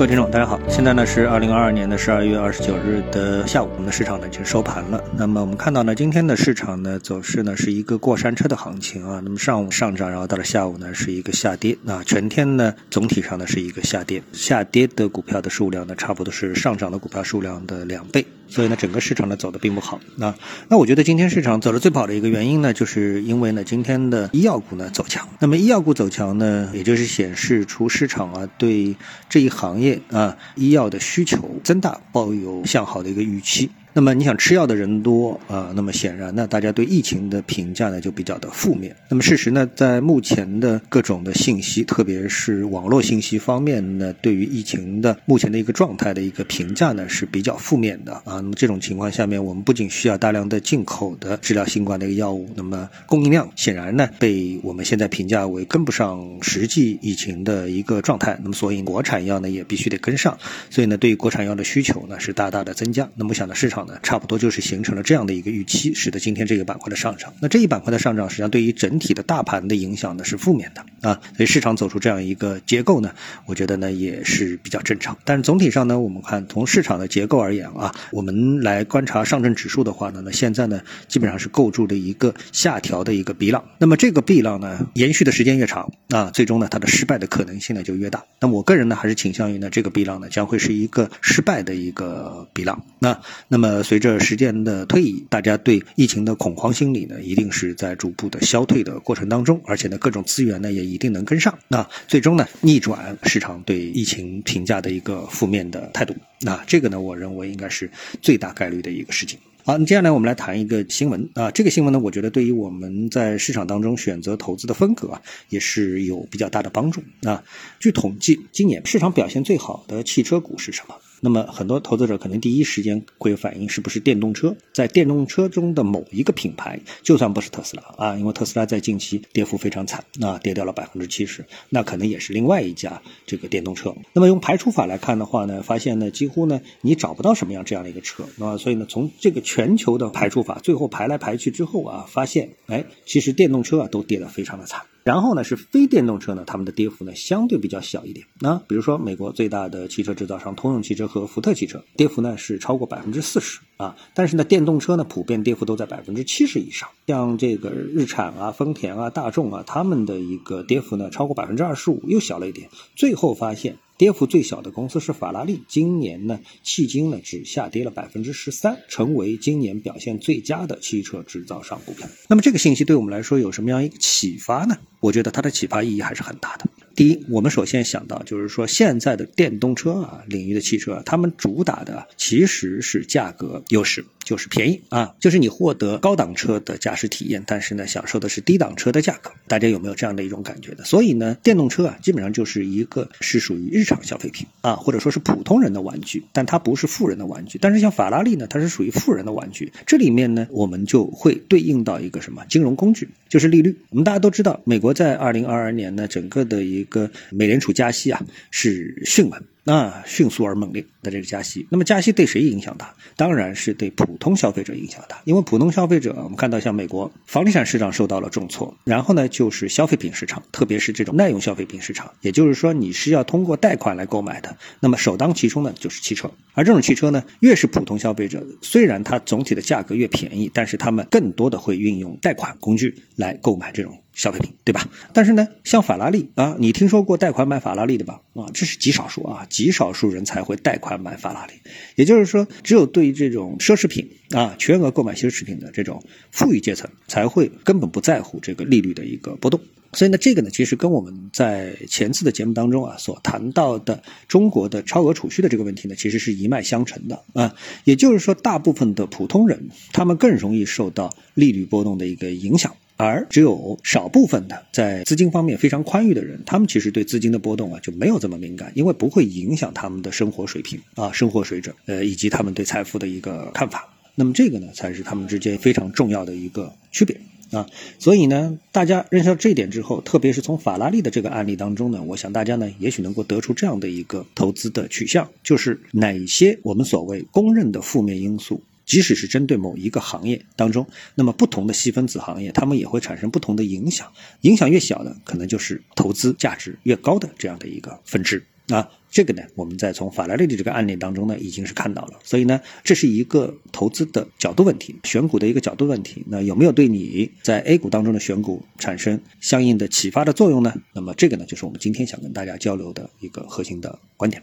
[0.00, 5.04] 各位听众，大家好，现在呢是二零二二年的十二月二十九日的下午，我们的市场呢已经收盘了。
[5.14, 9.20] 那么我们看到呢，今天的市场呢走势呢是一个过山车的行情啊。
[9.22, 11.76] 那么上午上涨，然后到了下午呢是一个下跌。
[11.82, 18.24] 那全天呢总体上呢是一个下跌，下跌的股票的数量呢差不多是上涨的股票数量的两倍。
[18.50, 20.00] 所以呢，整个市场呢走的并不好。
[20.16, 20.34] 那
[20.68, 25.26] 那我觉得今天市场走的最不好的一个原因呢，就是因为呢今天的医药股呢走强。
[25.38, 28.94] 那么医药股走强呢，也就是显示出市场啊对
[29.28, 33.70] 这一行业啊医药的需求增大抱有向好的一个预期。
[33.92, 38.94] 那么你想吃药的人多啊，那么显然呢，大家对疫情的评价呢就比较的负面。
[39.08, 48.36] 那么事实呢，在目前的各种的信息，特别是网络信息方面呢，对于疫情的目前的一个状态的一个评价呢是比较负面的啊。
[48.36, 58.38] 那么这种情况下面，我们不仅需要大量的进口的治疗新冠的一个药物，那么供应量显然呢被我们现在评价为跟不上实际疫情的一个状态。
[58.40, 60.38] 那么所以国产药呢也必须得跟上，
[60.70, 63.08] 所以呢对于国产药的需求呢是大大的增加。
[63.16, 63.79] 那么想到市场。
[64.02, 67.32] 差不多就是形成了这样的一个预期，使得今天这个板块的上涨。
[67.40, 71.20] 那这一板块的上涨，实际上对于整体的大盘的影响呢是负面的啊。
[71.36, 73.12] 所以市场走出这样一个结构呢，
[73.46, 75.16] 我觉得呢也是比较正常。
[75.24, 83.64] 但是总体上呢，我们看从市场的结构而言啊，我们来观察上证指数的话呢，那现在呢基本上是构筑的一个下调的一个 B 浪。
[83.78, 88.24] 那么这个 B 浪呢延续的时间越长啊，最终呢它的失败的可能性呢就越大。
[88.40, 92.84] 那我个人呢还是倾向于呢这个 B 浪呢将会是一个失败的一个 B 浪。
[92.98, 109.38] 那那么随着时间的推移，大家对疫情的恐慌心理呢，一定是在逐步的消退的过程当中，而且呢，各种资源呢也一定能跟上，那最终呢，逆转市场对疫情评价的一个负面的态度，那这个呢，我认为应该是最大概率的一个事情。
[109.64, 117.44] 好，那接下来我们来谈一个新闻啊，这个新闻呢，我觉得对于我们在市场当中选择投资的风格啊，也是有比较大的帮助啊。
[117.78, 120.94] 据统计，今年市场表现最好的汽车股是什么？
[121.20, 133.94] 那么很多投资者可能第一时间会反映是不是电动车，在电动车中的某一个品牌，就算不是特斯拉啊，因为特斯拉在近期跌幅非常惨，那跌掉了百分之七十，那可能也是另外一家这个电动车。
[134.12, 144.82] 那么用排除法来看的话呢，发现呢几乎呢你找不到什么样这样的一个车啊，所以呢从这个全球的排除法最后排来排去之后啊，发现哎其实电动车啊都跌得非常的惨。
[145.02, 148.26] 然后呢，是非电动车呢，它们的跌幅呢相对比较小一点。
[148.40, 153.96] 那比如说美国最大的汽车制造商通用汽车和福特汽车，跌幅呢是超过百分之四十啊。
[154.14, 156.88] 但是呢，电动车呢普遍跌幅都在百分之七十以上。
[157.06, 162.68] 像这个日产啊、丰田啊、大众啊，他们的一个跌幅呢超过百分之二十五，又小了一点。
[162.94, 163.76] 最后发现。
[164.00, 172.08] 跌幅最小的公司是法拉利，今年呢，迄今呢只下跌了百分之十三，成为今年表现最佳的汽车制造商股票。
[172.26, 174.78] 那么这个信息对我们来说有什么样一个启发呢？
[175.00, 176.66] 我觉得它的启发意义还是很大的。
[176.94, 189.30] 第一，我们首先想到就是说，现在的电动车啊领域的汽车，他们主打的其实是价格优势，就是便宜啊，就是你获得高档车的驾驶体验，但是呢，享受的是低档车的价格。
[189.46, 190.84] 大家有没有这样的一种感觉的？
[190.84, 197.58] 所以呢，电动车啊，基本上就是一个是属于日常消费品啊，或者说是普通人的玩具，但它不是富人的玩具。
[197.62, 199.72] 但是像法拉利呢，它是属于富人的玩具。
[199.86, 203.78] 这里面呢，我们就会对应到一个什么金融工具，就是利率。
[203.88, 208.20] 我们大家都知道，美国在二零二二年呢，整个的一个美联储加息啊
[208.50, 209.40] 是迅猛。
[209.62, 212.92] 那迅速而猛烈的这个加息，那么加息对谁影响大？
[213.14, 233.96] 当然是对普通消费者影响大，因为普通消费者，我们看到像美国房地产市场受到了重挫，然后呢就是消费品市场，特别是这种耐用消费品市场，也就是说你是要通过贷款来购买的，那么首当其冲的就是汽车，而这种汽车呢，越是普通消费者，虽然它总体的价格越便宜，但是他们更多的会运用贷款工具来购买这种。
[234.20, 234.86] 消费品对吧？
[235.14, 238.20] 但是呢，像法拉利啊，你听说过贷款买法拉利的吧？
[238.34, 241.54] 啊，这是极少数啊，极少数人才会贷款买法拉利。
[241.96, 249.58] 也就是说，只有对于这种奢侈品啊，全额购买奢侈品的这种富裕阶层，才会根本不在乎这个利率的一个波动。
[249.94, 257.54] 所以呢，这个呢，其实跟我们在前次的节目当中啊所谈到的中国的超额储蓄的这个问题呢，其实是一脉相承的啊。
[257.84, 262.76] 也就是说，大部分的普通人，他们更容易受到利率波动的一个影响。
[263.00, 273.88] 而只有少部分的在资金方面非常宽裕的人，他们其实对资金的波动啊就没有这么敏感，因为不会影响他们的生活水平啊、生活水准，呃，以及他们对财富的一个看法。
[274.16, 277.18] 那么这个呢，才是他们之间非常重要的一个区别
[277.52, 277.66] 啊。
[277.98, 288.62] 所以呢，大家认识到这一点之后，特别是从法拉利的这个案例当中呢，我想大家呢，也许能够得出这样的一个投资的取向，就是哪些我们所谓公认的负面因素。
[288.90, 290.84] 即使是针对某一个行业当中，
[291.14, 294.12] 那么不同的细分子行业，它们也会产生不同的影响。
[294.40, 298.44] 影响越小的，可能就是投资价值越高的这样的一个分支。
[298.66, 302.18] 啊，这个呢，我们在从法拉利的这个案例当中呢，已经是看到了。
[302.24, 306.24] 所以呢，这是一个投资的角度问题，选股的一个角度问题。
[306.26, 310.74] 那有没有对你在 A 股当中的选股产生相应的启发的作用呢？
[310.92, 314.42] 那么这个呢，就是我们今天想跟大家交流的一个核心的观点。